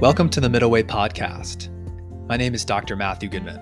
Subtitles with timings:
[0.00, 1.68] Welcome to the Middle Way Podcast.
[2.26, 2.96] My name is Dr.
[2.96, 3.60] Matthew Goodman.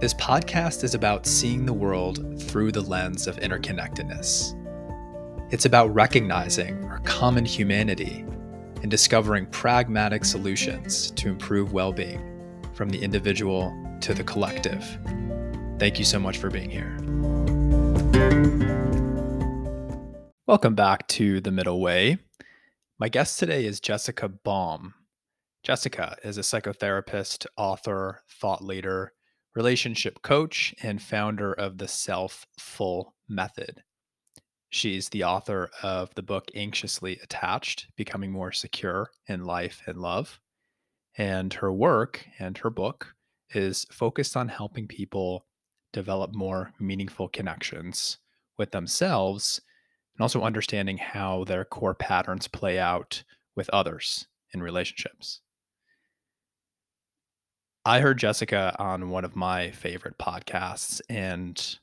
[0.00, 4.54] This podcast is about seeing the world through the lens of interconnectedness.
[5.52, 8.24] It's about recognizing our common humanity
[8.80, 12.22] and discovering pragmatic solutions to improve well being
[12.72, 13.70] from the individual
[14.00, 14.82] to the collective.
[15.78, 16.96] Thank you so much for being here.
[20.46, 22.16] Welcome back to The Middle Way.
[22.98, 24.94] My guest today is Jessica Baum.
[25.68, 29.12] Jessica is a psychotherapist, author, thought leader,
[29.54, 33.82] relationship coach, and founder of the Self Full Method.
[34.70, 40.40] She's the author of the book Anxiously Attached Becoming More Secure in Life and Love.
[41.18, 43.14] And her work and her book
[43.50, 45.44] is focused on helping people
[45.92, 48.16] develop more meaningful connections
[48.56, 49.60] with themselves
[50.16, 53.22] and also understanding how their core patterns play out
[53.54, 55.42] with others in relationships.
[57.84, 61.78] I heard Jessica on one of my favorite podcasts and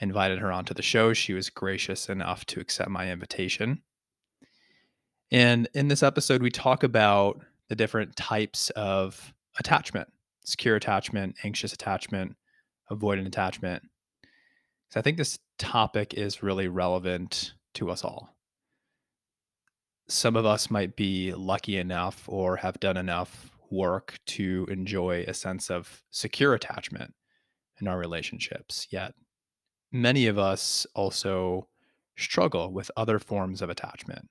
[0.00, 1.12] invited her onto the show.
[1.12, 3.82] She was gracious enough to accept my invitation.
[5.30, 10.08] And in this episode, we talk about the different types of attachment
[10.42, 12.34] secure attachment, anxious attachment,
[12.90, 13.82] avoidant attachment.
[14.88, 18.34] So I think this topic is really relevant to us all.
[20.08, 25.34] Some of us might be lucky enough or have done enough work to enjoy a
[25.34, 27.14] sense of secure attachment
[27.80, 29.14] in our relationships, yet
[29.92, 31.68] many of us also
[32.16, 34.28] struggle with other forms of attachment.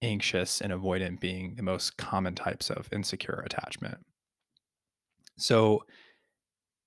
[0.00, 3.98] Anxious and avoidant being the most common types of insecure attachment.
[5.36, 5.84] So,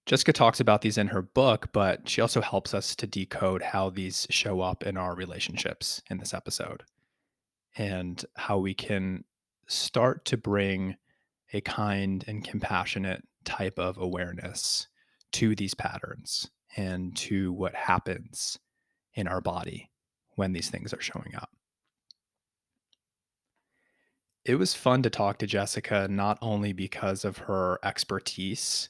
[0.05, 3.89] Jessica talks about these in her book, but she also helps us to decode how
[3.89, 6.83] these show up in our relationships in this episode
[7.75, 9.23] and how we can
[9.67, 10.95] start to bring
[11.53, 14.87] a kind and compassionate type of awareness
[15.33, 18.59] to these patterns and to what happens
[19.13, 19.89] in our body
[20.35, 21.49] when these things are showing up.
[24.43, 28.89] It was fun to talk to Jessica, not only because of her expertise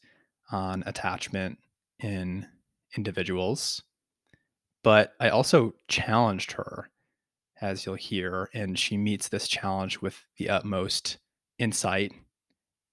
[0.52, 1.59] on attachment
[2.00, 2.47] in
[2.97, 3.81] individuals.
[4.84, 6.90] But I also challenged her,
[7.62, 11.18] as you'll hear, and she meets this challenge with the utmost
[11.58, 12.12] insight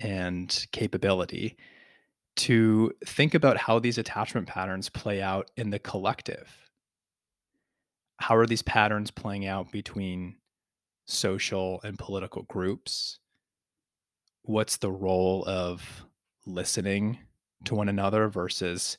[0.03, 1.57] and capability
[2.35, 6.71] to think about how these attachment patterns play out in the collective.
[8.19, 10.37] How are these patterns playing out between
[11.05, 13.19] social and political groups?
[14.43, 16.05] What's the role of
[16.47, 17.19] listening
[17.65, 18.99] to one another versus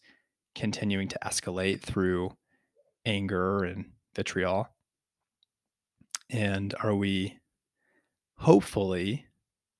[0.56, 2.32] continuing to escalate through
[3.06, 4.70] anger and vitriol?
[6.30, 7.40] And are we
[8.38, 9.26] hopefully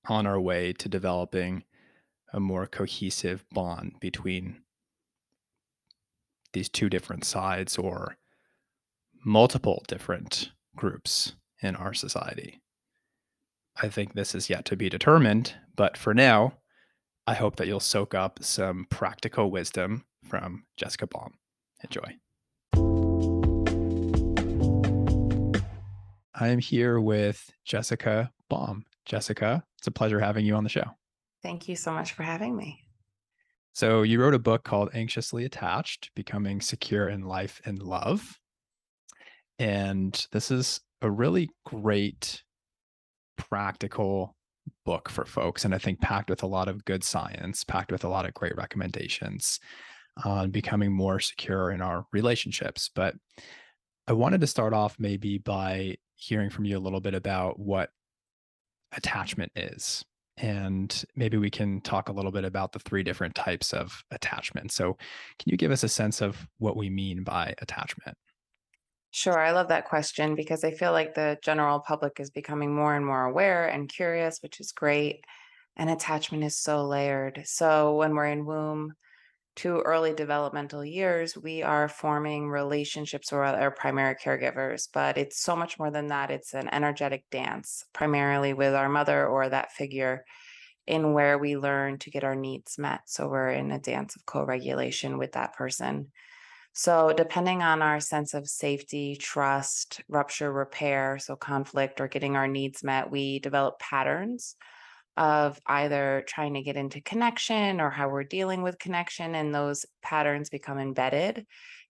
[0.08, 1.64] on our way to developing
[2.32, 4.62] a more cohesive bond between
[6.54, 8.18] these two different sides or
[9.26, 12.62] multiple different groups in our society?
[13.82, 16.54] I think this is yet to be determined, but for now,
[17.26, 21.36] I hope that you'll soak up some practical wisdom from Jessica Baum.
[21.84, 22.18] Enjoy.
[26.36, 28.86] I am here with Jessica Baum.
[29.06, 30.86] Jessica, it's a pleasure having you on the show.
[31.42, 32.80] Thank you so much for having me.
[33.74, 38.40] So, you wrote a book called Anxiously Attached Becoming Secure in Life and Love.
[39.58, 42.44] And this is a really great
[43.38, 44.36] practical
[44.86, 45.66] book for folks.
[45.66, 48.34] And I think packed with a lot of good science, packed with a lot of
[48.34, 49.60] great recommendations
[50.24, 52.90] on becoming more secure in our relationships.
[52.94, 53.16] But
[54.08, 57.90] I wanted to start off maybe by hearing from you a little bit about what
[58.96, 60.04] attachment is.
[60.38, 64.72] And maybe we can talk a little bit about the three different types of attachment.
[64.72, 64.98] So,
[65.38, 68.18] can you give us a sense of what we mean by attachment?
[69.12, 69.40] Sure.
[69.40, 73.06] I love that question because I feel like the general public is becoming more and
[73.06, 75.24] more aware and curious, which is great.
[75.76, 77.44] And attachment is so layered.
[77.46, 78.96] So when we're in womb
[79.58, 84.88] to early developmental years, we are forming relationships with our primary caregivers.
[84.92, 86.32] But it's so much more than that.
[86.32, 90.26] It's an energetic dance, primarily with our mother or that figure
[90.88, 93.02] in where we learn to get our needs met.
[93.06, 96.12] So we're in a dance of co regulation with that person.
[96.76, 102.48] So, depending on our sense of safety, trust, rupture, repair, so conflict or getting our
[102.48, 104.56] needs met, we develop patterns
[105.16, 109.36] of either trying to get into connection or how we're dealing with connection.
[109.36, 111.46] And those patterns become embedded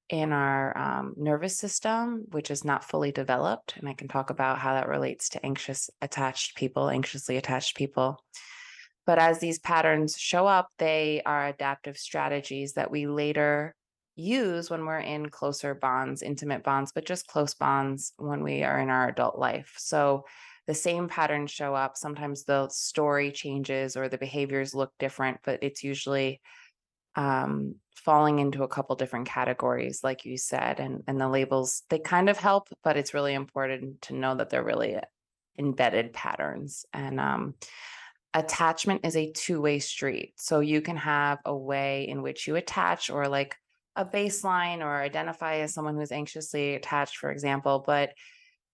[0.10, 3.78] in our um, nervous system, which is not fully developed.
[3.78, 8.22] And I can talk about how that relates to anxious attached people, anxiously attached people.
[9.06, 13.76] But as these patterns show up, they are adaptive strategies that we later
[14.16, 18.80] use when we're in closer bonds, intimate bonds, but just close bonds when we are
[18.80, 19.74] in our adult life.
[19.78, 20.26] So
[20.68, 21.98] the same patterns show up.
[21.98, 26.42] Sometimes the story changes or the behaviors look different, but it's usually
[27.16, 32.00] um, falling into a couple different categories, like you said, and and the labels they
[32.00, 34.98] kind of help, but it's really important to know that they're really
[35.60, 36.86] embedded patterns.
[36.94, 37.54] And um,
[38.34, 43.10] attachment is a two-way street, so you can have a way in which you attach,
[43.10, 43.56] or like
[43.96, 48.10] a baseline, or identify as someone who's anxiously attached, for example, but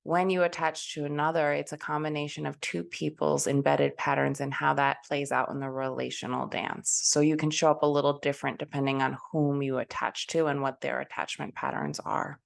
[0.03, 4.73] when you attach to another, it's a combination of two people's embedded patterns and how
[4.75, 7.01] that plays out in the relational dance.
[7.03, 10.61] So you can show up a little different depending on whom you attach to and
[10.61, 12.39] what their attachment patterns are.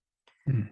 [0.47, 0.69] Mm.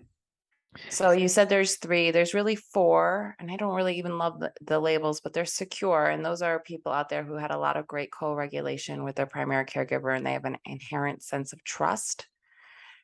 [0.89, 4.54] So you said there's three, there's really four, and I don't really even love the,
[4.62, 6.06] the labels, but they're secure.
[6.06, 9.18] And those are people out there who had a lot of great co regulation with
[9.18, 12.28] their primary caregiver and they have an inherent sense of trust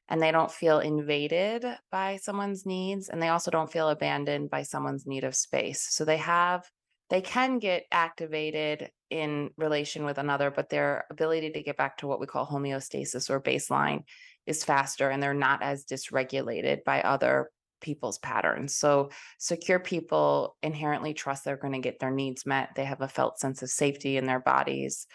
[0.10, 4.64] and they don't feel invaded by someone's needs and they also don't feel abandoned by
[4.64, 5.88] someone's need of space.
[5.90, 6.70] So they have
[7.10, 12.08] they can get activated in relation with another but their ability to get back to
[12.08, 14.04] what we call homeostasis or baseline
[14.46, 17.50] is faster and they're not as dysregulated by other
[17.80, 18.76] people's patterns.
[18.76, 22.70] So secure people inherently trust they're going to get their needs met.
[22.76, 25.06] They have a felt sense of safety in their bodies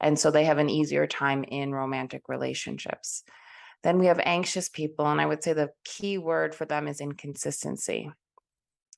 [0.00, 3.22] and so they have an easier time in romantic relationships
[3.82, 7.00] then we have anxious people, and I would say the key word for them is
[7.00, 8.10] inconsistency.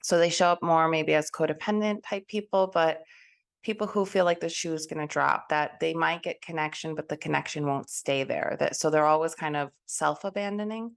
[0.03, 3.03] So they show up more maybe as codependent type people, but
[3.63, 6.97] people who feel like the shoe is going to drop, that they might get connection,
[6.97, 8.57] but the connection won't stay there.
[8.59, 10.97] That so they're always kind of self-abandoning.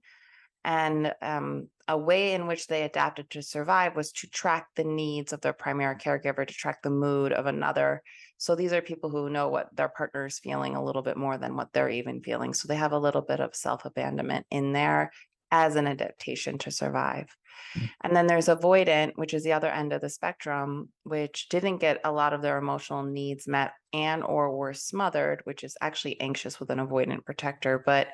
[0.64, 5.32] And um, a way in which they adapted to survive was to track the needs
[5.32, 8.02] of their primary caregiver, to track the mood of another.
[8.38, 11.38] So these are people who know what their partner is feeling a little bit more
[11.38, 12.54] than what they're even feeling.
[12.54, 15.10] So they have a little bit of self abandonment in there
[15.50, 17.34] as an adaptation to survive.
[17.78, 17.90] Mm.
[18.02, 22.00] And then there's avoidant, which is the other end of the spectrum, which didn't get
[22.04, 26.60] a lot of their emotional needs met and or were smothered, which is actually anxious
[26.60, 27.82] with an avoidant protector.
[27.84, 28.08] But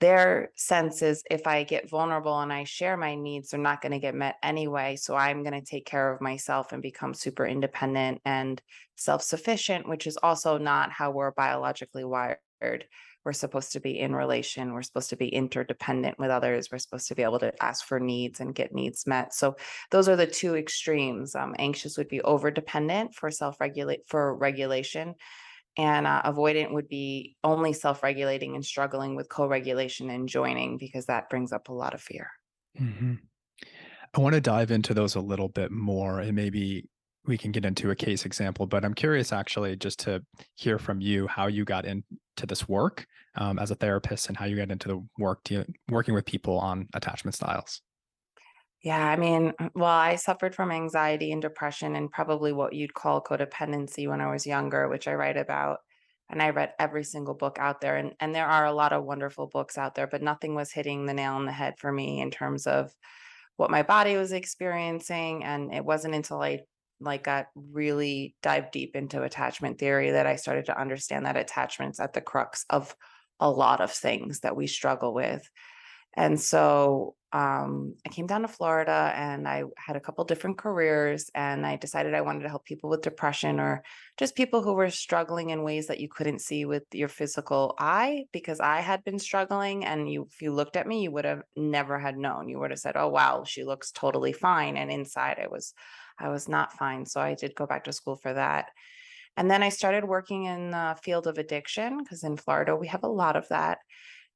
[0.00, 3.92] their sense is if I get vulnerable and I share my needs, they're not going
[3.92, 4.96] to get met anyway.
[4.96, 8.60] So I'm going to take care of myself and become super independent and
[8.96, 12.38] self sufficient, which is also not how we're biologically wired.
[13.24, 17.08] We're supposed to be in relation, we're supposed to be interdependent with others, we're supposed
[17.08, 19.34] to be able to ask for needs and get needs met.
[19.34, 19.56] So
[19.90, 21.34] those are the two extremes.
[21.34, 25.16] Um, anxious would be over dependent for self regulate for regulation
[25.76, 31.28] and uh, avoidant would be only self-regulating and struggling with co-regulation and joining because that
[31.28, 32.30] brings up a lot of fear
[32.80, 33.14] mm-hmm.
[34.14, 36.88] i want to dive into those a little bit more and maybe
[37.26, 40.22] we can get into a case example but i'm curious actually just to
[40.54, 42.04] hear from you how you got into
[42.46, 43.06] this work
[43.36, 46.58] um, as a therapist and how you got into the work to, working with people
[46.58, 47.82] on attachment styles
[48.86, 53.20] yeah, I mean, well, I suffered from anxiety and depression and probably what you'd call
[53.20, 55.78] codependency when I was younger, which I write about.
[56.30, 57.96] And I read every single book out there.
[57.96, 61.04] And, and there are a lot of wonderful books out there, but nothing was hitting
[61.04, 62.92] the nail on the head for me in terms of
[63.56, 65.42] what my body was experiencing.
[65.42, 66.60] And it wasn't until I
[67.00, 71.98] like got really dive deep into attachment theory that I started to understand that attachment's
[71.98, 72.94] at the crux of
[73.40, 75.50] a lot of things that we struggle with.
[76.16, 81.28] And so um, I came down to Florida and I had a couple different careers
[81.34, 83.82] and I decided I wanted to help people with depression or
[84.16, 88.24] just people who were struggling in ways that you couldn't see with your physical eye
[88.32, 91.42] because I had been struggling and you if you looked at me you would have
[91.56, 92.48] never had known.
[92.48, 95.74] You would have said, "Oh wow, she looks totally fine." And inside I was
[96.18, 97.04] I was not fine.
[97.04, 98.70] So I did go back to school for that.
[99.36, 103.02] And then I started working in the field of addiction because in Florida we have
[103.04, 103.78] a lot of that.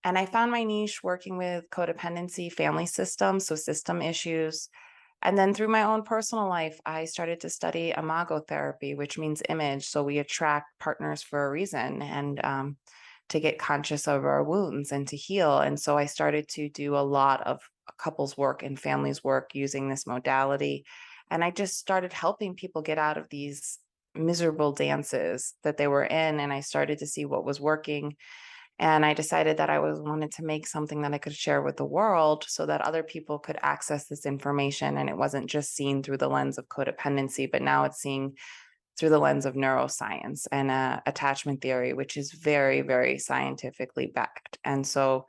[0.04, 4.68] And I found my niche working with codependency, family systems, so system issues.
[5.22, 9.42] And then through my own personal life, I started to study imago therapy, which means
[9.48, 9.86] image.
[9.86, 12.76] So we attract partners for a reason and um,
[13.28, 15.58] to get conscious of our wounds and to heal.
[15.58, 17.60] And so I started to do a lot of
[17.98, 20.86] couples work and families work using this modality.
[21.30, 23.78] And I just started helping people get out of these
[24.14, 26.40] miserable dances that they were in.
[26.40, 28.16] And I started to see what was working
[28.80, 31.76] and i decided that i was wanted to make something that i could share with
[31.76, 36.02] the world so that other people could access this information and it wasn't just seen
[36.02, 38.34] through the lens of codependency but now it's seen
[39.00, 44.58] through the lens of neuroscience and uh, attachment theory which is very very scientifically backed.
[44.64, 45.26] And so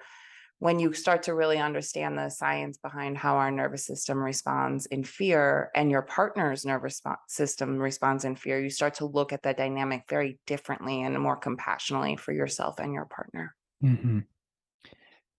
[0.62, 5.04] when you start to really understand the science behind how our nervous system responds in
[5.04, 9.56] fear and your partner's nervous system responds in fear, you start to look at the
[9.56, 13.56] dynamic very differently and more compassionately for yourself and your partner.
[13.84, 14.20] Mm-hmm.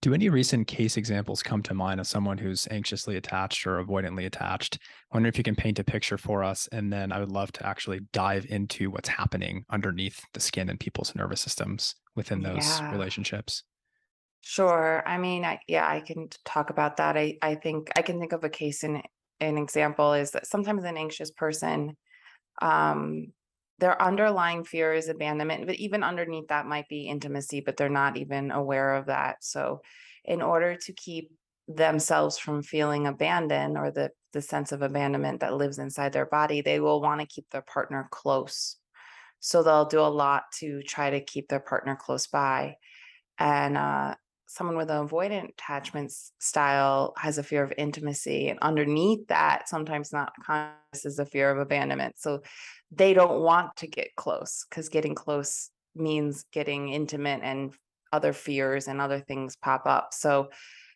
[0.01, 4.27] Do any recent case examples come to mind of someone who's anxiously attached or avoidantly
[4.27, 4.79] attached?
[5.13, 7.53] I wonder if you can paint a picture for us, and then I would love
[7.53, 12.83] to actually dive into what's happening underneath the skin and people's nervous systems within those
[12.83, 12.91] Yeah.
[12.91, 13.63] relationships.
[14.45, 15.03] Sure.
[15.07, 17.17] I mean, I yeah, I can talk about that.
[17.17, 19.03] I I think I can think of a case in
[19.41, 21.97] an example is that sometimes an anxious person,
[22.63, 23.33] um,
[23.79, 28.17] their underlying fear is abandonment, but even underneath that might be intimacy, but they're not
[28.19, 29.45] even aware of that.
[29.45, 29.83] So,
[30.25, 31.33] in order to keep
[31.69, 36.61] themselves from feeling abandoned or the the sense of abandonment that lives inside their body,
[36.63, 38.77] they will want to keep their partner close.
[39.41, 42.77] So they'll do a lot to try to keep their partner close by.
[43.39, 44.15] And uh,
[44.53, 48.51] someone with an avoidant attachment style has a fear of intimacy.
[48.51, 52.19] And underneath that, sometimes not conscious, is a fear of abandonment.
[52.19, 52.43] So
[52.91, 57.73] they don't want to get close because getting close means getting intimate and
[58.13, 60.13] other fears and other things pop up.
[60.13, 60.51] So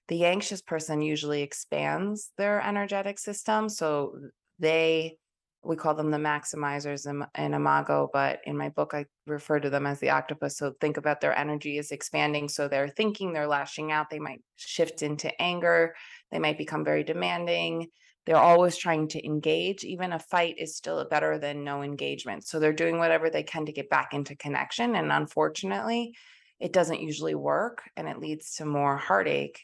[0.09, 3.71] the anxious person usually expands their energetic system.
[3.71, 4.19] So
[4.59, 5.17] they
[5.67, 9.71] we call them the maximizers in, in Imago, but in my book, I refer to
[9.71, 10.57] them as the octopus.
[10.57, 12.49] So think about their energy is expanding.
[12.49, 14.09] So they're thinking, they're lashing out.
[14.09, 15.95] They might shift into anger.
[16.31, 17.89] They might become very demanding.
[18.27, 19.85] They're always trying to engage.
[19.85, 22.47] Even a fight is still better than no engagement.
[22.47, 24.97] So they're doing whatever they can to get back into connection.
[24.97, 26.15] And unfortunately,
[26.59, 29.61] it doesn't usually work and it leads to more heartache.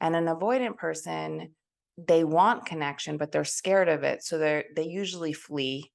[0.00, 1.54] And an avoidant person,
[1.96, 4.22] they want connection, but they're scared of it.
[4.22, 5.92] So they're they usually flee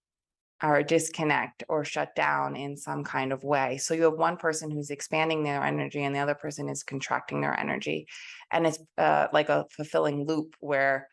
[0.63, 3.77] or disconnect or shut down in some kind of way.
[3.77, 7.41] So you have one person who's expanding their energy and the other person is contracting
[7.41, 8.07] their energy.
[8.51, 11.07] And it's uh, like a fulfilling loop where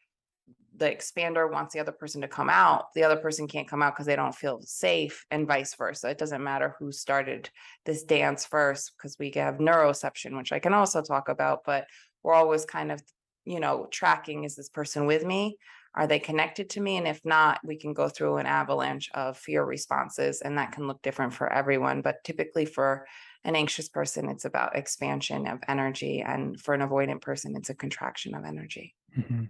[0.76, 2.92] the expander wants the other person to come out.
[2.94, 6.10] The other person can't come out because they don't feel safe, and vice versa.
[6.10, 7.50] It doesn't matter who started
[7.84, 11.86] this dance first because we have neuroception, which I can also talk about, but
[12.22, 13.02] we're always kind of,
[13.48, 15.56] you know, tracking is this person with me?
[15.94, 16.96] Are they connected to me?
[16.98, 20.86] And if not, we can go through an avalanche of fear responses, and that can
[20.86, 22.02] look different for everyone.
[22.02, 23.06] But typically, for
[23.44, 26.20] an anxious person, it's about expansion of energy.
[26.20, 28.94] And for an avoidant person, it's a contraction of energy.
[29.18, 29.48] Mhm.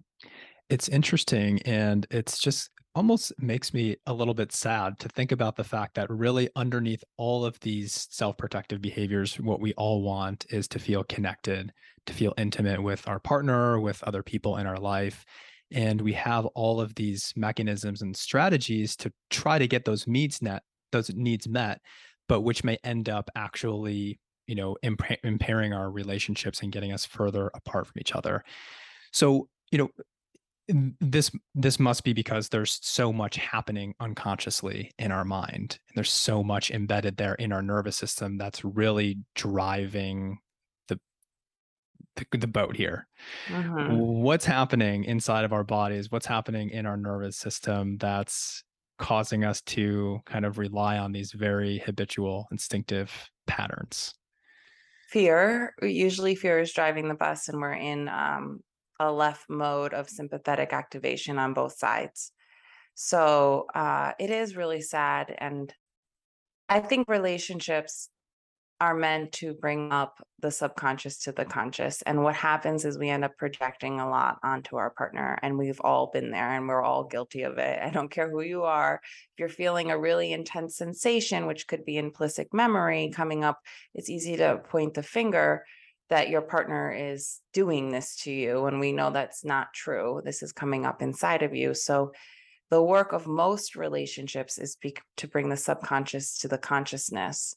[0.71, 5.55] It's interesting, and it's just almost makes me a little bit sad to think about
[5.55, 10.67] the fact that really underneath all of these self-protective behaviors, what we all want is
[10.67, 11.73] to feel connected,
[12.07, 15.25] to feel intimate with our partner, with other people in our life.
[15.71, 20.43] And we have all of these mechanisms and strategies to try to get those needs
[20.43, 21.81] net, those needs met,
[22.27, 27.07] but which may end up actually, you know, impa- impairing our relationships and getting us
[27.07, 28.43] further apart from each other.
[29.13, 29.89] So, you know,
[31.01, 36.13] this this must be because there's so much happening unconsciously in our mind and there's
[36.13, 40.39] so much embedded there in our nervous system that's really driving
[40.89, 41.01] the
[42.17, 43.07] the, the boat here
[43.49, 44.09] Mhm.
[44.23, 48.65] what's happening inside of our bodies what's happening in our nervous system that's
[48.99, 54.15] causing us to kind of rely on these very habitual instinctive patterns
[55.09, 58.63] Fear, usually fear is driving the bus, and we're in um,
[59.01, 62.33] a left mode of sympathetic activation on both sides.
[62.95, 65.35] So uh, it is really sad.
[65.39, 65.73] And
[66.69, 68.11] I think relationships
[68.81, 72.01] are meant to bring up the subconscious to the conscious.
[72.03, 75.37] And what happens is we end up projecting a lot onto our partner.
[75.43, 77.81] And we've all been there and we're all guilty of it.
[77.83, 79.01] I don't care who you are.
[79.03, 83.59] If you're feeling a really intense sensation, which could be implicit memory coming up,
[83.95, 85.65] it's easy to point the finger
[86.11, 88.67] that your partner is doing this to you.
[88.67, 89.15] And we know mm-hmm.
[89.15, 90.23] that's not true.
[90.25, 91.75] This is coming up inside of you.
[91.75, 92.13] So
[92.71, 97.55] the work of most relationships is be- to bring the subconscious to the consciousness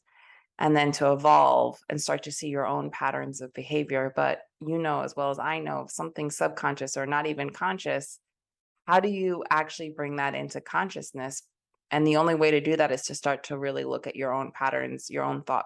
[0.60, 4.14] and then to evolve and start to see your own patterns of behavior.
[4.16, 8.20] But you know, as well as I know, if something subconscious or not even conscious,
[8.86, 11.44] how do you actually bring that into consciousness?
[11.90, 14.34] And the only way to do that is to start to really look at your
[14.34, 15.66] own patterns, your own thought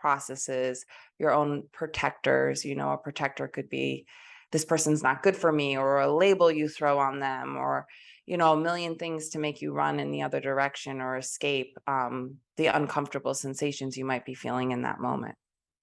[0.00, 0.84] processes,
[1.18, 2.64] your own protectors.
[2.64, 4.06] You know, a protector could be
[4.52, 7.86] this person's not good for me, or a label you throw on them, or
[8.26, 11.76] you know, a million things to make you run in the other direction or escape
[11.88, 15.36] um, the uncomfortable sensations you might be feeling in that moment.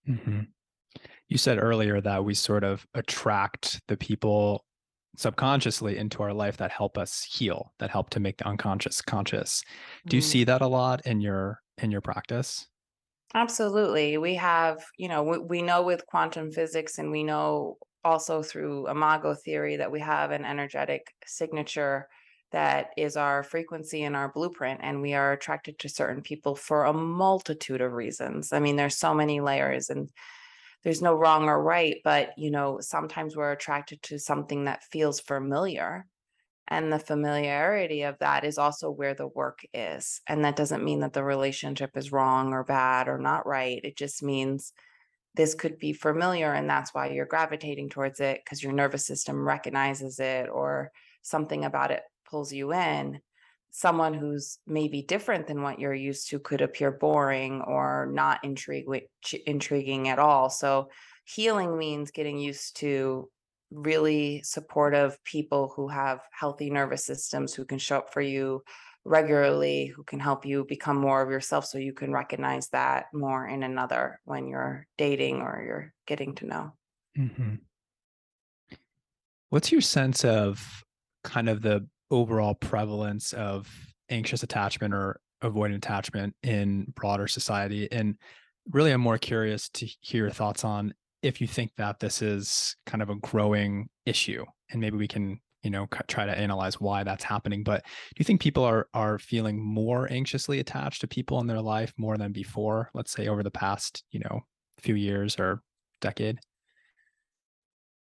[0.07, 0.47] Mhm.
[1.29, 4.65] You said earlier that we sort of attract the people
[5.17, 9.63] subconsciously into our life that help us heal, that help to make the unconscious conscious.
[10.09, 10.23] Do you Mm.
[10.23, 12.67] see that a lot in your in your practice?
[13.33, 14.17] Absolutely.
[14.17, 18.87] We have, you know, we, we know with quantum physics, and we know also through
[18.89, 22.07] imago theory that we have an energetic signature
[22.51, 26.85] that is our frequency and our blueprint, and we are attracted to certain people for
[26.85, 28.53] a multitude of reasons.
[28.53, 30.09] I mean, there's so many layers, and
[30.83, 35.19] there's no wrong or right, but you know, sometimes we're attracted to something that feels
[35.21, 36.07] familiar
[36.67, 40.21] and the familiarity of that is also where the work is.
[40.27, 43.79] And that doesn't mean that the relationship is wrong or bad or not right.
[43.83, 44.73] It just means
[45.35, 49.47] this could be familiar and that's why you're gravitating towards it because your nervous system
[49.47, 53.21] recognizes it or something about it pulls you in.
[53.69, 58.85] Someone who's maybe different than what you're used to could appear boring or not intrigue,
[59.45, 60.49] intriguing at all.
[60.49, 60.89] So,
[61.25, 63.29] healing means getting used to
[63.71, 68.63] really supportive people who have healthy nervous systems who can show up for you
[69.05, 73.47] regularly, who can help you become more of yourself so you can recognize that more
[73.47, 76.73] in another when you're dating or you're getting to know.
[77.15, 77.55] hmm
[79.49, 80.83] What's your sense of
[81.23, 87.89] kind of the overall prevalence of anxious attachment or avoidant attachment in broader society?
[87.91, 88.17] And
[88.69, 92.75] really, I'm more curious to hear your thoughts on if you think that this is
[92.85, 97.03] kind of a growing issue and maybe we can you know try to analyze why
[97.03, 101.39] that's happening but do you think people are are feeling more anxiously attached to people
[101.39, 104.41] in their life more than before let's say over the past you know
[104.79, 105.61] few years or
[106.01, 106.39] decade?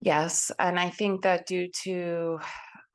[0.03, 2.39] Yes and i think that due to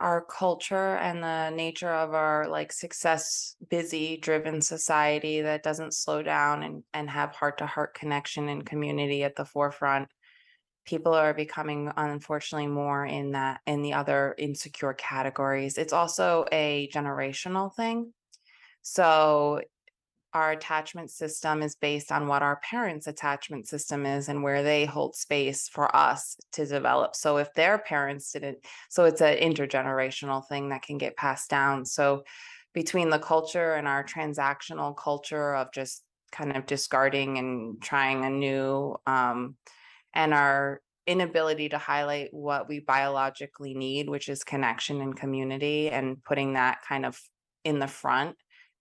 [0.01, 6.21] our culture and the nature of our like success busy driven society that doesn't slow
[6.23, 10.09] down and and have heart to heart connection and community at the forefront
[10.85, 15.77] people are becoming unfortunately more in that in the other insecure categories.
[15.77, 18.13] It's also a generational thing.
[18.81, 19.61] So
[20.33, 24.85] our attachment system is based on what our parents attachment system is and where they
[24.85, 27.15] hold space for us to develop.
[27.15, 28.59] So if their parents didn't
[28.89, 31.85] so it's an intergenerational thing that can get passed down.
[31.85, 32.23] So
[32.73, 38.29] between the culture and our transactional culture of just kind of discarding and trying a
[38.29, 39.55] new um,
[40.13, 46.23] and our inability to highlight what we biologically need, which is connection and community, and
[46.23, 47.19] putting that kind of
[47.63, 48.35] in the front,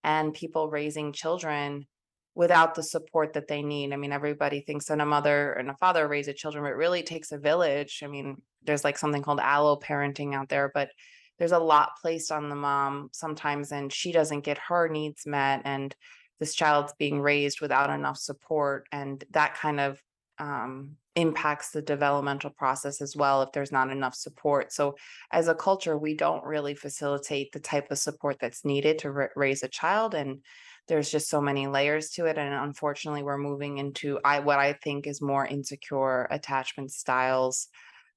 [0.04, 1.86] and people raising children
[2.34, 3.92] without the support that they need.
[3.92, 6.76] I mean, everybody thinks that a mother and a father raise a children, but it
[6.76, 8.02] really takes a village.
[8.04, 10.90] I mean, there's like something called allo parenting out there, but
[11.38, 15.62] there's a lot placed on the mom sometimes, and she doesn't get her needs met.
[15.64, 15.94] And
[16.38, 18.86] this child's being raised without enough support.
[18.92, 20.00] And that kind of
[20.38, 24.72] um, impacts the developmental process as well if there's not enough support.
[24.72, 24.96] So,
[25.32, 29.28] as a culture, we don't really facilitate the type of support that's needed to ra-
[29.36, 30.44] raise a child, and
[30.88, 32.38] there's just so many layers to it.
[32.38, 37.68] And unfortunately, we're moving into I what I think is more insecure attachment styles,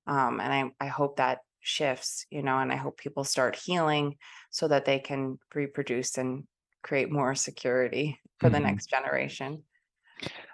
[0.08, 4.18] um, and I I hope that shifts, you know, and I hope people start healing
[4.52, 6.46] so that they can reproduce and
[6.84, 8.60] create more security for the Mhm.
[8.60, 9.64] next generation.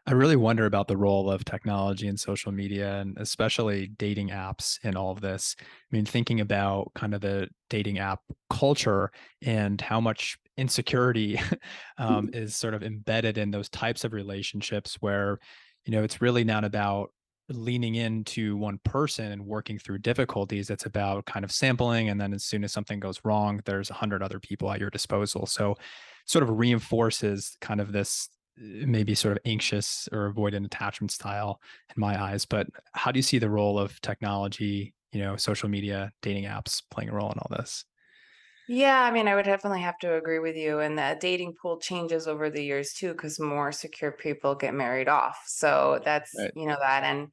[0.05, 4.83] I really wonder about the role of technology and social media and especially dating apps
[4.83, 5.55] in all of this.
[5.59, 5.63] I
[5.95, 9.11] mean, thinking about kind of the dating app culture
[9.43, 11.39] and how much insecurity
[11.99, 15.37] um, is sort of embedded in those types of relationships where,
[15.85, 17.11] you know, it's really not about
[17.49, 20.69] leaning into one person and working through difficulties.
[20.69, 22.09] It's about kind of sampling.
[22.09, 24.89] And then as soon as something goes wrong, there's a hundred other people at your
[24.89, 25.45] disposal.
[25.45, 25.75] So
[26.25, 28.29] sort of reinforces kind of this
[28.59, 31.61] maybe sort of anxious or avoidant attachment style
[31.95, 32.45] in my eyes.
[32.45, 36.81] But how do you see the role of technology, you know, social media, dating apps
[36.91, 37.85] playing a role in all this?
[38.67, 40.79] Yeah, I mean, I would definitely have to agree with you.
[40.79, 45.07] And the dating pool changes over the years too, because more secure people get married
[45.07, 45.41] off.
[45.47, 46.53] So that's, Right.
[46.53, 47.03] you know, that.
[47.03, 47.29] And,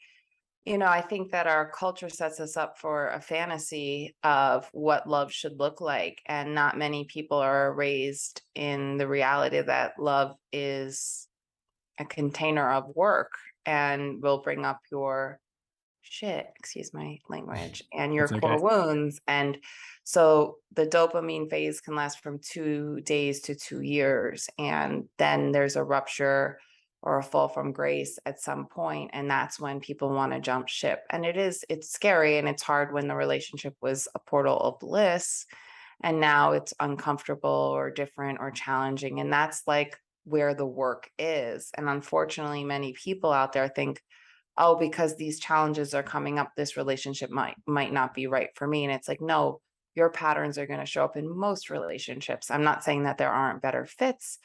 [0.67, 5.09] you know, I think that our culture sets us up for a fantasy of what
[5.09, 6.21] love should look like.
[6.27, 11.29] And not many people are raised in the reality that love is
[11.99, 13.31] a container of work
[13.65, 15.39] and will bring up your
[16.03, 18.41] shit, excuse my language, and your okay.
[18.41, 19.21] core wounds.
[19.29, 19.59] And
[20.03, 24.49] so the dopamine phase can last from two days to two years.
[24.59, 26.59] And then there's a rupture
[27.07, 30.67] or a fall from grace at some point, And that's when people want to jump
[30.67, 31.05] ship.
[31.09, 34.81] And it is, it's scary and it's hard when the relationship was a portal of
[34.81, 35.47] bliss.
[36.03, 39.21] And now it's uncomfortable or different or challenging.
[39.21, 41.71] And that's like where the work is.
[41.79, 44.03] And unfortunately, many people out there think,
[44.59, 48.67] oh because these challenges are coming up this relationship might might not be right for
[48.67, 49.61] me and it's like no
[49.95, 53.31] your patterns are going to show up in most relationships i'm not saying that there
[53.31, 54.39] aren't better fits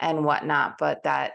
[0.00, 1.34] and whatnot but that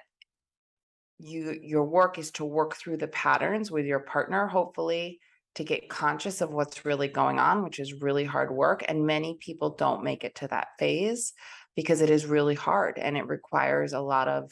[1.20, 5.20] you your work is to work through the patterns with your partner, hopefully
[5.56, 8.84] to get conscious of what's really going on, which is really hard work.
[8.88, 11.34] And many people don't make it to that phase
[11.76, 14.52] because it is really hard and it requires a lot of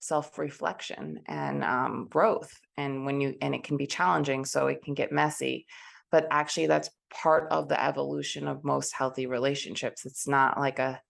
[0.00, 2.52] self-reflection and um, growth.
[2.76, 5.66] And when you and it can be challenging, so it can get messy.
[6.10, 10.06] But actually, that's part of the evolution of most healthy relationships.
[10.06, 11.00] It's not like a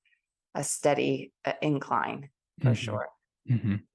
[0.55, 3.09] a steady uh, incline for hmm sure.
[3.49, 3.88] hmm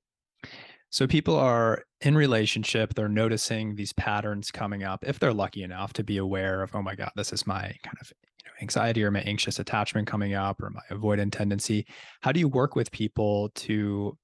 [0.94, 5.92] So people are in relationship, they're noticing these patterns coming up if they're lucky enough
[5.94, 9.04] to be aware of, oh my God, this is my kind of you know, anxiety
[9.04, 11.88] or my anxious attachment coming up or my avoidant tendency.
[12.22, 14.16] How do you work with people to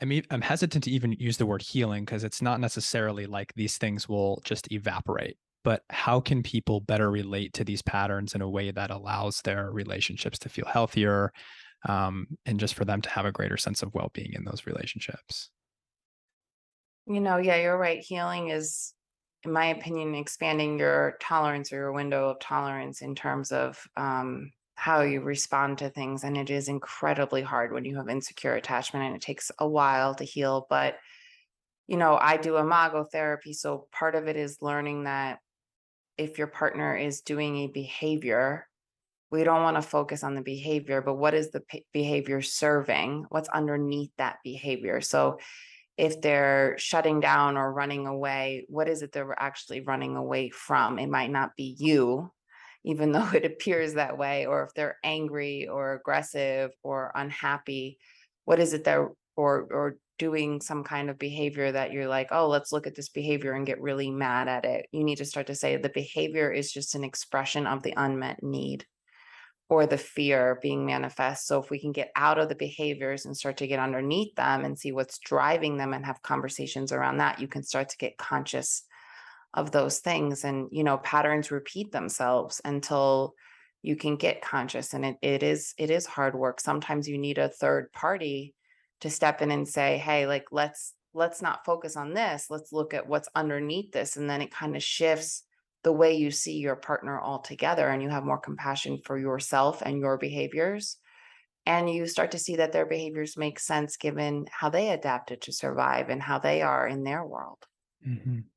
[0.00, 3.52] I mean, I'm hesitant to even use the word healing because it's not necessarily like
[3.54, 5.36] these things will just evaporate.
[5.64, 9.72] But how can people better relate to these patterns in a way that allows their
[9.72, 11.32] relationships to feel healthier,
[11.88, 15.50] um, and just for them to have a greater sense of well-being in those relationships?
[17.06, 18.00] You know, yeah, you're right.
[18.00, 18.94] Healing is,
[19.42, 24.52] in my opinion, expanding your tolerance or your window of tolerance in terms of um,
[24.74, 26.24] how you respond to things.
[26.24, 30.14] And it is incredibly hard when you have insecure attachment and it takes a while
[30.14, 30.66] to heal.
[30.70, 30.98] But,
[31.88, 33.54] you know, I do imago therapy.
[33.54, 35.40] So part of it is learning that
[36.16, 38.68] if your partner is doing a behavior,
[39.30, 43.26] we don't want to focus on the behavior, but what is the p- behavior serving?
[43.28, 45.00] What's underneath that behavior?
[45.00, 45.38] So
[45.96, 50.98] if they're shutting down or running away, what is it they're actually running away from?
[50.98, 52.32] It might not be you,
[52.84, 57.98] even though it appears that way, or if they're angry or aggressive or unhappy,
[58.46, 58.98] what is it that
[59.36, 63.08] or or doing some kind of behavior that you're like, oh, let's look at this
[63.08, 64.86] behavior and get really mad at it.
[64.92, 68.42] You need to start to say the behavior is just an expression of the unmet
[68.42, 68.84] need
[69.70, 71.46] or the fear being manifest.
[71.46, 74.64] So if we can get out of the behaviors and start to get underneath them
[74.64, 78.18] and see what's driving them and have conversations around that, you can start to get
[78.18, 78.82] conscious
[79.54, 80.44] of those things.
[80.44, 83.34] And, you know, patterns repeat themselves until
[83.80, 84.92] you can get conscious.
[84.92, 86.60] And it it is it is hard work.
[86.60, 88.56] Sometimes you need a third party
[89.02, 92.46] to step in and say, hey, like let's let's not focus on this.
[92.50, 94.16] Let's look at what's underneath this.
[94.16, 95.44] And then it kind of shifts
[95.82, 99.98] the way you see your partner altogether and you have more compassion for yourself and
[99.98, 100.98] your behaviors
[101.66, 105.52] and you start to see that their behaviors make sense given how they adapted to
[105.52, 107.66] survive and how they are in their world
[108.00, 108.50] Mhm.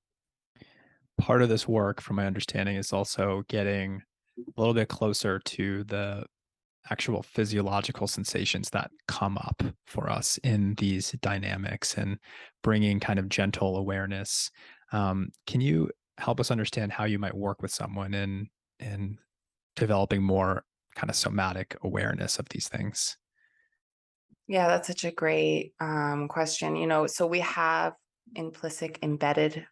[1.20, 4.02] Part of this work, from my understanding, is also getting
[4.40, 6.26] a little bit closer to the
[6.92, 12.20] actual physiological sensations that come up for us in these dynamics and
[12.64, 14.52] bringing kind of gentle awareness.
[14.94, 18.50] Um, can you help us understand how you might work with someone in
[18.80, 19.18] in
[19.76, 20.64] developing more
[20.96, 23.18] kind of somatic awareness of these things?
[24.48, 27.94] yeah that's such a great um, question you know so we have
[28.36, 29.66] implicit embedded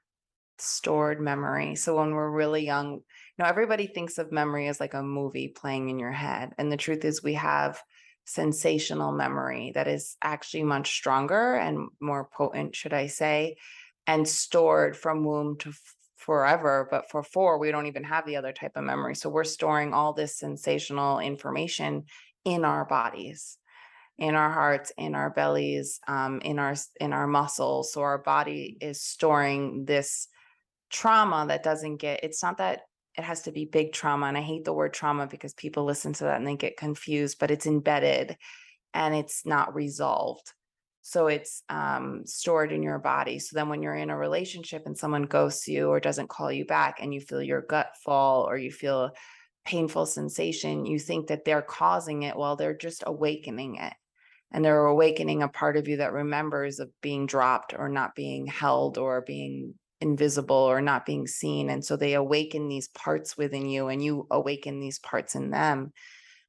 [0.62, 1.76] stored memory.
[1.76, 3.04] So when we're really young, you
[3.40, 6.54] know, everybody thinks of memory as like a movie playing in your head.
[6.58, 7.82] And the truth is, we have
[8.26, 13.56] sensational memory that is actually much stronger and more potent, should I say,
[14.06, 15.74] and stored from womb to
[16.22, 16.88] forever.
[16.90, 19.16] But for four, we don't even have the other type of memory.
[19.16, 22.06] So we're storing all this sensational information
[22.46, 23.58] in our bodies
[24.18, 28.78] in our hearts in our bellies um, in our in our muscles so our body
[28.80, 30.28] is storing this
[30.90, 32.82] trauma that doesn't get it's not that
[33.18, 36.14] it has to be big trauma and i hate the word trauma because people listen
[36.14, 38.38] to that and they get confused but it's embedded
[38.94, 40.54] and it's not resolved
[41.02, 44.98] so it's um, stored in your body so then when you're in a relationship and
[44.98, 48.58] someone ghosts you or doesn't call you back and you feel your gut fall or
[48.58, 49.12] you feel a
[49.66, 53.94] painful sensation you think that they're causing it while they're just awakening it
[54.52, 58.46] and they're awakening a part of you that remembers of being dropped or not being
[58.48, 63.68] held or being invisible or not being seen and so they awaken these parts within
[63.68, 65.92] you and you awaken these parts in them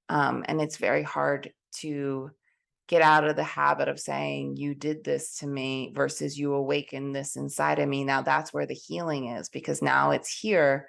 [0.09, 2.31] um, and it's very hard to
[2.93, 7.11] get out of the habit of saying you did this to me versus you awaken
[7.11, 8.05] this inside of me.
[8.05, 10.87] Now that's where the healing is because now it's here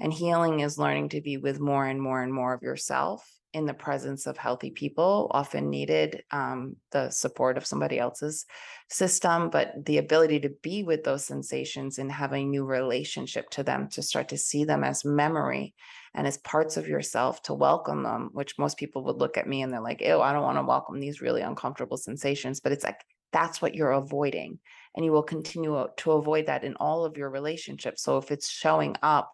[0.00, 3.66] and healing is learning to be with more and more and more of yourself in
[3.66, 8.46] the presence of healthy people, often needed um, the support of somebody else's
[8.90, 13.62] system, but the ability to be with those sensations and have a new relationship to
[13.62, 15.72] them, to start to see them as memory
[16.14, 19.62] and as parts of yourself, to welcome them, which most people would look at me
[19.62, 22.60] and they're like, ew, I don't want to welcome these really uncomfortable sensations.
[22.60, 23.00] But it's like,
[23.32, 24.60] that's what you're avoiding.
[24.94, 28.02] And you will continue to avoid that in all of your relationships.
[28.02, 29.32] So if it's showing up,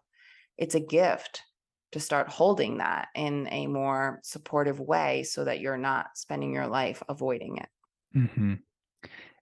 [0.57, 1.43] it's a gift
[1.91, 6.67] to start holding that in a more supportive way so that you're not spending your
[6.67, 7.69] life avoiding it.
[8.13, 8.53] hmm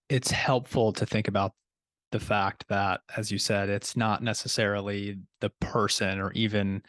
[0.09, 1.53] it's helpful to think about
[2.11, 6.81] the fact that, as you said, it's not necessarily the person or even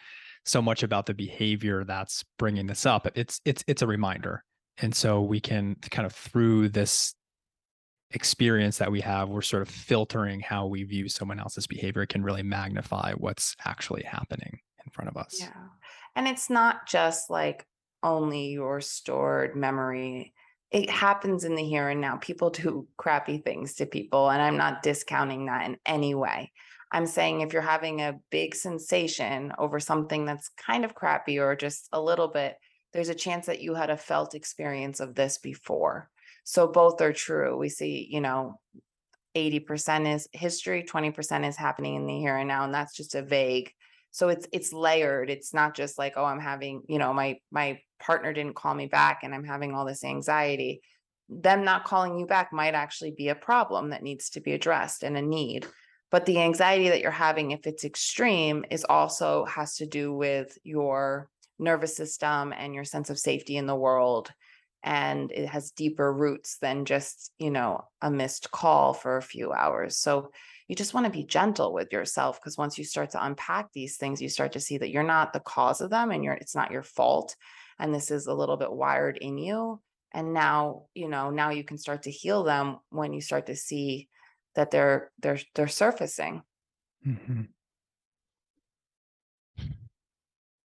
[0.44, 3.07] so much about the behavior that's bringing this up.
[3.14, 4.44] It's it's it's a reminder,
[4.79, 7.14] and so we can kind of through this
[8.12, 12.03] experience that we have, we're sort of filtering how we view someone else's behavior.
[12.03, 15.37] It can really magnify what's actually happening in front of us.
[15.40, 15.53] Yeah.
[16.16, 17.64] And it's not just like
[18.03, 20.35] only your stored memory.
[20.70, 22.16] It happens in the here and now.
[22.16, 26.53] People do crappy things to people, and I'm not discounting that in any way.
[26.92, 31.55] I'm saying if you're having a big sensation over something that's kind of crappy or
[31.55, 32.57] just a little bit,
[32.92, 36.11] there's a chance that you had a felt experience of this before.
[36.44, 37.57] So both are true.
[37.57, 38.59] We see, you know,
[39.37, 42.64] 80% is history, 20% is happening in the here and now.
[42.64, 43.72] And that's just a vague.
[44.11, 45.31] So it's it's layered.
[45.31, 48.87] It's not just like, oh, I'm having, you know, my my partner didn't call me
[48.87, 50.81] back and I'm having all this anxiety.
[51.29, 55.05] Them not calling you back might actually be a problem that needs to be addressed
[55.05, 55.66] and a need.
[56.11, 60.59] But the anxiety that you're having, if it's extreme, is also has to do with
[60.64, 64.31] your nervous system and your sense of safety in the world
[64.83, 69.53] and it has deeper roots than just you know a missed call for a few
[69.53, 69.99] hours.
[69.99, 70.31] So
[70.68, 73.96] you just want to be gentle with yourself because once you start to unpack these
[73.96, 76.55] things you start to see that you're not the cause of them and you're it's
[76.55, 77.37] not your fault
[77.79, 79.81] and this is a little bit wired in you.
[80.12, 83.57] And now you know now you can start to heal them when you start to
[83.57, 84.09] see
[84.55, 86.43] that they're they're they're surfacing
[87.05, 87.43] hmm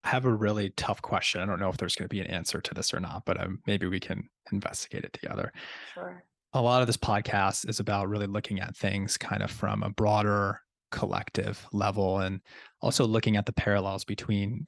[0.06, 1.42] I have a really tough question.
[1.42, 3.42] I don't know if there's going to be an answer to this or not, but
[3.42, 5.52] um, maybe we can investigate it together.
[5.96, 9.82] sure A lot of this podcast is about really looking at things kind of from
[9.82, 12.40] a broader collective level and
[12.82, 14.68] also looking at the parallels between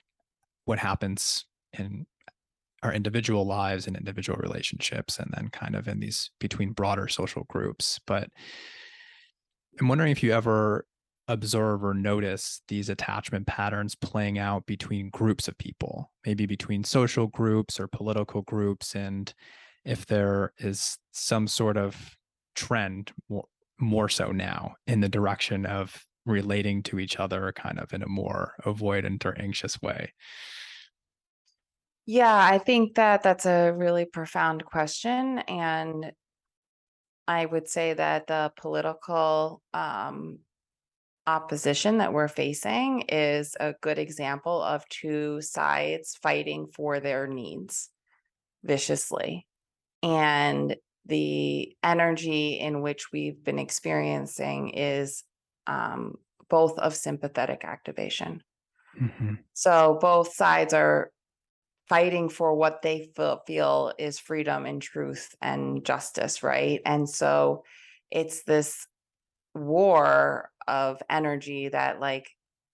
[0.66, 1.46] what happens
[1.78, 2.08] in
[2.84, 7.46] our individual lives and individual relationships and then kind of in these between broader social
[7.50, 8.00] groups.
[8.08, 8.30] But
[9.80, 10.86] I'm wondering if you ever
[11.28, 17.28] observe or notice these attachment patterns playing out between groups of people, maybe between social
[17.28, 19.34] groups or political groups, and
[19.84, 22.16] if there is some sort of
[22.56, 23.46] trend more,
[23.80, 28.08] more so now in the direction of relating to each other kind of in a
[28.08, 30.12] more avoidant or anxious way.
[32.06, 36.12] yeah i think that that's a really profound question and
[37.28, 40.40] i would say that the political um
[41.28, 47.90] opposition that we're facing is a good example of two sides fighting for their needs
[48.64, 49.46] viciously.
[50.02, 55.24] And the energy in which we've been experiencing is
[55.68, 56.16] um,
[56.50, 58.42] both of sympathetic activation.
[59.00, 59.40] Mhm.
[59.54, 61.12] So both sides are
[61.90, 63.10] fighting for what they
[63.46, 66.82] feel, is freedom and truth and justice, right?
[66.86, 67.64] And so
[68.12, 68.88] it's this
[69.54, 72.30] war of energy that like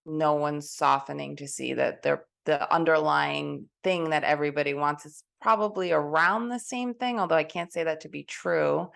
[0.05, 5.91] no one's softening to see that they're the underlying thing that everybody wants is probably
[5.91, 8.89] around the same thing although i can't say that to be true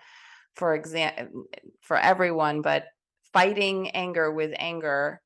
[0.54, 2.84] for example eh, eh, for everyone but
[3.32, 5.20] fighting anger with anger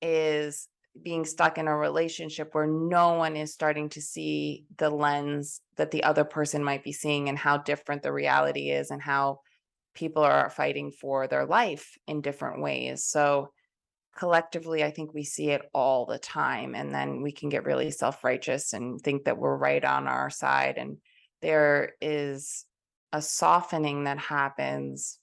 [0.00, 0.68] is
[1.02, 5.90] being stuck in a relationship where no one is starting to see the lens that
[5.90, 9.40] the other person might be seeing and how different the reality is and how
[9.94, 13.04] people are fighting for their life in different ways.
[13.04, 13.50] So
[14.16, 16.74] collectively, I think we see it all the time.
[16.74, 20.30] And then we can get really self righteous and think that we're right on our
[20.30, 20.76] side.
[20.76, 20.98] And
[21.42, 22.64] there is
[23.12, 25.18] a softening that happens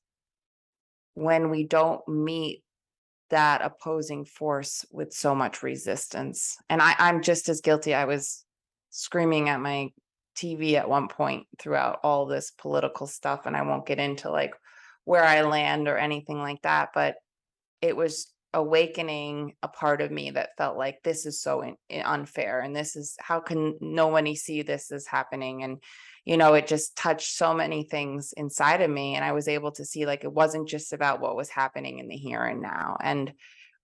[1.13, 2.63] when we don't meet
[3.29, 6.57] that opposing force with so much resistance.
[6.69, 7.93] And I, I'm just as guilty.
[7.93, 8.43] I was
[8.89, 9.89] screaming at my
[10.37, 14.53] TV at one point throughout all this political stuff, and I won't get into like
[15.03, 17.15] where I land or anything like that, but
[17.81, 22.01] it was awakening a part of me that felt like this is so in, in-
[22.01, 25.77] unfair and this is how can no one see this is happening and
[26.27, 29.71] you know it just touched so many things inside of me and I was able
[29.71, 32.97] to see like it wasn't just about what was happening in the here and now
[33.01, 33.31] and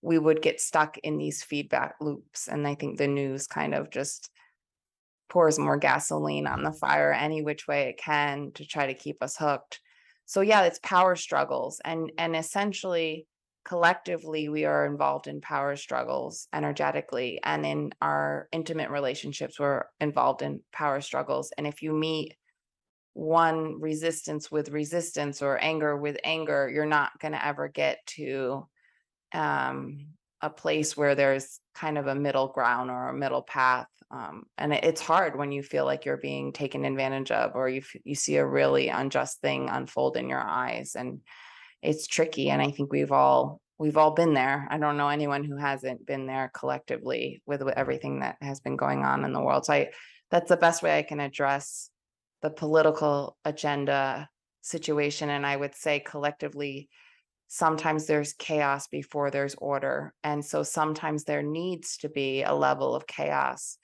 [0.01, 3.89] we would get stuck in these feedback loops and I think the news kind of
[3.89, 4.29] just
[5.29, 6.79] pours more gasoline on the mm-hmm.
[6.79, 9.79] fire any which way it can to try to keep us hooked.
[10.25, 13.25] So yeah, it's power struggles and and essentially
[13.65, 20.41] collectively we are involved in power struggles energetically and in our intimate relationships we're involved
[20.41, 22.35] in power struggles and if you meet
[23.13, 28.67] one resistance with resistance or anger with anger you're not going to ever get to
[29.33, 30.07] um
[30.43, 33.87] a place where there's kind of a middle ground or a middle path.
[34.11, 37.81] Um, and it's hard when you feel like you're being taken advantage of, or you
[38.03, 41.21] you see a really unjust thing unfold in your eyes, and
[41.83, 42.49] it's tricky.
[42.49, 44.67] And I think we've all we've all been there.
[44.71, 47.79] I don't know anyone who hasn't been there collectively with, with mm-hmm.
[47.79, 49.65] everything that has been going on in the world.
[49.65, 49.89] So I,
[50.31, 51.89] that's the best way I can address
[52.41, 54.29] the political agenda
[54.61, 55.29] situation.
[55.29, 56.89] And I would say collectively,
[57.47, 60.13] sometimes there's chaos before there's order.
[60.23, 63.77] And so sometimes there needs to be a level of chaos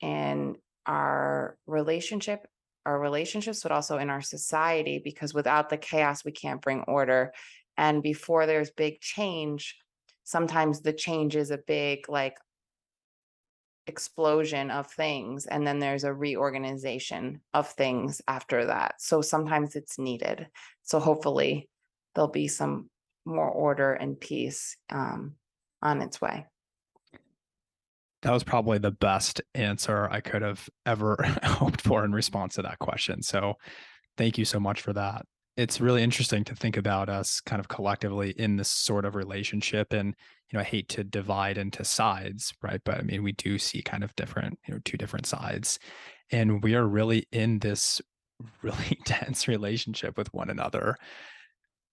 [0.00, 2.46] in our relationship,
[2.86, 7.32] our relationships, but also in our society, because without the chaos, we can't bring order.
[7.76, 9.76] And before there's big change,
[10.24, 12.36] sometimes the change is a big, like,
[13.88, 18.94] explosion of things and then there's a reorganization of things after that.
[19.00, 20.46] So sometimes it's needed.
[20.82, 21.68] So hopefully
[22.14, 22.90] there'll be some
[23.24, 25.34] more order and peace um,
[25.82, 26.46] on its way
[28.22, 32.62] that was probably the best answer i could have ever hoped for in response to
[32.62, 33.22] that question.
[33.22, 33.54] So
[34.16, 35.26] thank you so much for that.
[35.56, 39.92] It's really interesting to think about us kind of collectively in this sort of relationship
[39.92, 40.14] and
[40.50, 42.80] you know i hate to divide into sides right?
[42.84, 45.78] But i mean we do see kind of different you know two different sides.
[46.30, 48.00] And we are really in this
[48.62, 50.96] really tense relationship with one another.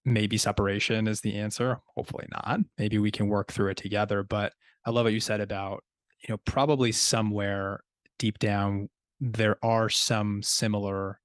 [0.06, 2.62] Maybe separation is the answer hopefully not.
[2.78, 4.54] Maybe we can work through it together but
[4.86, 5.84] i love what you said about
[6.22, 7.82] you know probably somewhere
[8.18, 11.20] deep down there are some similar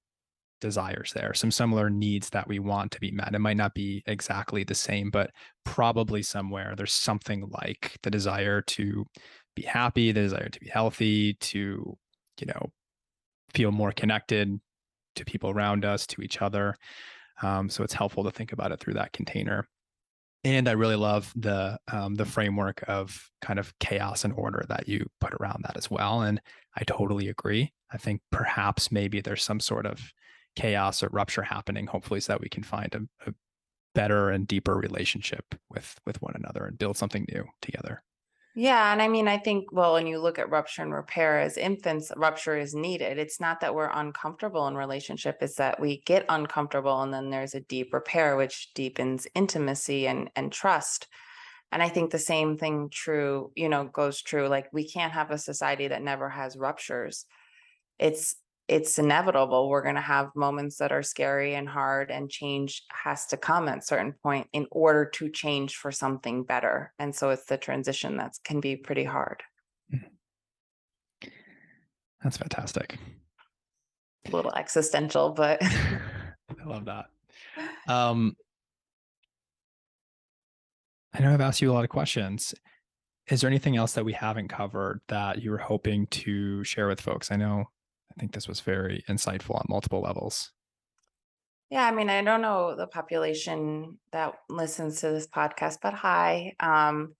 [0.61, 3.35] desires there, some similar needs that we want to be met.
[3.35, 5.31] It might not be exactly the same, but
[5.65, 9.05] probably somewhere there's something like the desire to
[9.55, 11.97] be happy, the desire to be healthy, to,
[12.41, 12.71] you know,
[13.53, 14.59] feel more connected
[15.17, 16.75] to people around us, to each other.
[17.43, 19.69] Um, so it's helpful to think about it through that container.
[20.45, 24.89] And I really love the um, the framework of kind of chaos and order that
[24.89, 26.21] you put around that as well.
[26.21, 26.41] And
[26.77, 27.73] I totally agree.
[27.91, 30.13] I think perhaps maybe there's some sort of
[30.55, 33.35] chaos or rupture happening hopefully so that we can find a, a
[33.95, 38.03] better and deeper relationship with with one another and build something new together
[38.55, 38.93] yeah.
[38.93, 42.13] And I mean, I think, well, when you look at rupture and repair as infants,
[42.17, 43.19] rupture is needed.
[43.19, 47.55] It's not that we're uncomfortable in relationship, it's that we get uncomfortable and then there's
[47.55, 51.09] a deep repair, which deepens intimacy and, and trust.
[51.73, 54.47] And I think the same thing true, you know, goes true.
[54.47, 57.27] Like we can't have a society that never has ruptures.
[57.99, 58.37] It's
[58.67, 59.69] it's inevitable.
[59.69, 63.69] We're going to have moments that are scary and hard, and change has to come
[63.69, 66.93] at a certain point in order to change for something better.
[66.99, 69.43] And so it's the transition that can be pretty hard.
[69.95, 71.31] Mm.
[72.23, 72.99] That's fantastic.
[74.27, 77.07] A little existential, but I love that.
[77.87, 78.35] Um,
[81.13, 82.55] I know I've asked you a lot of questions.
[83.29, 87.01] Is there anything else that we haven't covered that you were hoping to share with
[87.01, 87.31] folks?
[87.31, 87.67] I know
[88.11, 90.51] I think this was very insightful on multiple levels.
[91.71, 96.55] Yeah, I mean, I don't know the population that listens to this podcast, but hi.
[96.61, 97.15] Um,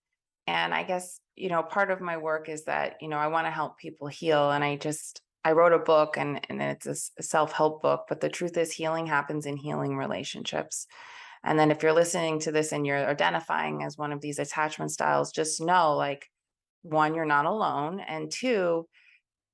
[0.47, 3.47] and I guess, you know, part of my work is that, you know, I want
[3.47, 4.51] to help people heal.
[4.51, 8.21] And I just, I wrote a book and, and it's a self help book, but
[8.21, 10.87] the truth is, healing happens in healing relationships.
[11.43, 14.91] And then if you're listening to this and you're identifying as one of these attachment
[14.91, 16.29] styles, just know like,
[16.81, 17.99] one, you're not alone.
[17.99, 18.87] And two,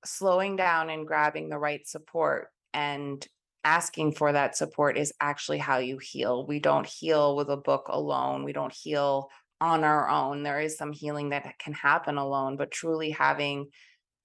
[0.05, 3.25] slowing down and grabbing the right support and
[3.63, 6.45] asking for that support is actually how you heal.
[6.47, 8.43] We don't heal with a book alone.
[8.43, 10.43] We don't heal on our own.
[10.43, 13.67] There is some healing that can happen alone, but truly having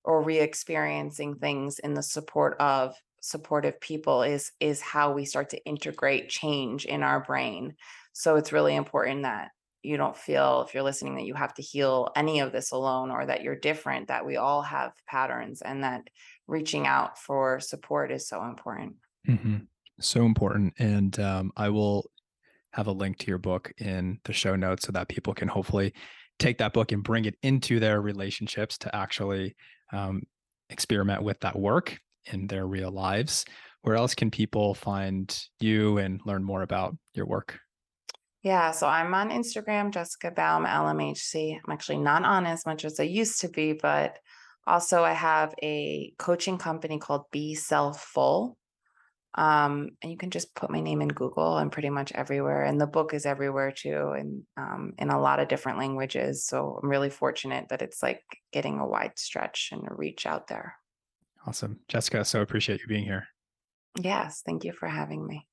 [0.02, 5.64] or re-experiencing things in the support of supportive people is is how we start to
[5.64, 7.74] integrate change in our brain.
[8.12, 9.50] So it's really important that
[9.82, 13.10] you don't feel if you're listening that you have to heal any of this alone
[13.10, 16.02] or that you're different that we all have patterns and that
[16.46, 18.94] reaching out for support is so important.
[19.28, 19.56] Mm-hmm.
[19.98, 22.08] so important and um, i will
[22.70, 25.92] have a link to your book in the show notes so that people can hopefully
[26.38, 29.56] take that book and bring it into their relationships to actually
[29.92, 30.22] um,
[30.70, 33.44] experiment with that work in their real lives.
[33.82, 37.58] Where else can people find you and learn more about your work
[38.46, 41.56] yeah, so I'm on Instagram, Jessica Baum, LMHC.
[41.56, 44.20] I'm actually not on as much as I used to be, but
[44.68, 48.56] also I have a coaching company called Be Self Full.
[49.34, 52.62] Um, and you can just put my name in Google and pretty much everywhere.
[52.62, 56.46] And the book is everywhere too, and um, in a lot of different languages.
[56.46, 58.22] So I'm really fortunate that it's like
[58.52, 60.76] getting a wide stretch and a reach out there.
[61.48, 61.80] Awesome.
[61.88, 63.26] Jessica, so appreciate you being here.
[64.00, 65.48] Yes, thank you for having me.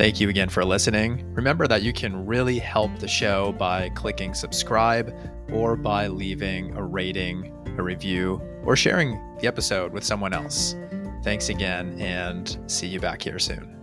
[0.00, 1.30] Thank you again for listening.
[1.34, 5.14] Remember that you can really help the show by clicking subscribe
[5.52, 10.74] or by leaving a rating, a review, or sharing the episode with someone else.
[11.22, 13.76] Thanks again, and see you back here soon.